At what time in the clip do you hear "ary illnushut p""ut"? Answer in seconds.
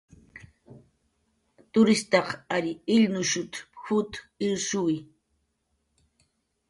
2.55-4.13